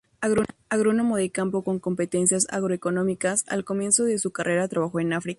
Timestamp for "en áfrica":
4.99-5.29